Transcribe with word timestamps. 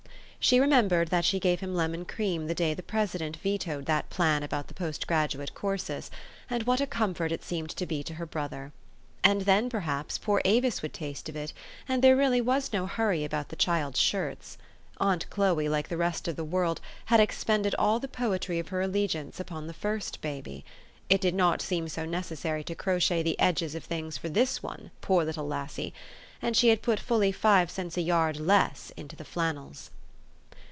She 0.43 0.59
remembered 0.59 1.09
that 1.09 1.23
she 1.23 1.39
gave 1.39 1.59
him 1.59 1.75
lemon 1.75 2.03
cream 2.03 2.47
the 2.47 2.55
day 2.55 2.73
the 2.73 2.81
president 2.81 3.37
vetoed 3.37 3.85
that 3.85 4.09
plan 4.09 4.41
about 4.41 4.69
the 4.69 4.73
post 4.73 5.05
graduate 5.05 5.53
courses; 5.53 6.09
and 6.49 6.63
what 6.63 6.81
a 6.81 6.87
comfort 6.87 7.31
it 7.31 7.43
seemed 7.43 7.69
to 7.69 7.85
be 7.85 8.01
to 8.01 8.15
her 8.15 8.25
brother! 8.25 8.71
And 9.23 9.41
then 9.41 9.69
perhaps 9.69 10.17
poor 10.17 10.41
Avis 10.43 10.81
would 10.81 10.93
taste 10.95 11.29
of 11.29 11.35
it; 11.35 11.53
and 11.87 12.01
there 12.03 12.15
really 12.15 12.41
was 12.41 12.73
no 12.73 12.87
hurry 12.87 13.23
about 13.23 13.49
the 13.49 13.55
child's 13.55 13.99
shirts. 13.99 14.57
Aunt 14.97 15.29
Chloe, 15.29 15.69
like 15.69 15.89
the 15.89 15.95
rest 15.95 16.27
of 16.27 16.37
the 16.37 16.43
world, 16.43 16.81
had 17.05 17.19
expended 17.19 17.75
all 17.77 17.99
the 17.99 18.07
poetry 18.07 18.57
of 18.57 18.69
her 18.69 18.81
allegiance 18.81 19.39
upon 19.39 19.67
the 19.67 19.75
first 19.75 20.21
baby. 20.21 20.65
It 21.07 21.21
did 21.21 21.35
not 21.35 21.61
seem 21.61 21.87
so 21.87 22.03
necessary 22.03 22.63
to 22.63 22.73
crochet 22.73 23.21
the 23.21 23.39
edges 23.39 23.75
of 23.75 23.83
things 23.83 24.17
for 24.17 24.27
this 24.27 24.63
one, 24.63 24.89
poor 25.01 25.23
little 25.23 25.45
lassie; 25.47 25.93
and 26.41 26.57
she 26.57 26.69
had 26.69 26.81
put 26.81 26.99
fully 26.99 27.31
five 27.31 27.69
cents 27.69 27.95
a 27.95 28.01
yard 28.01 28.37
less 28.39 28.91
into 28.97 29.15
the 29.15 29.23
flannels. 29.23 29.91